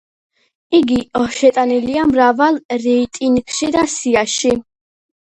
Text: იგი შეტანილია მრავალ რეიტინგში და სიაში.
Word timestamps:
იგი 0.77 0.95
შეტანილია 1.35 2.05
მრავალ 2.11 2.57
რეიტინგში 2.87 3.69
და 3.77 3.85
სიაში. 3.97 4.53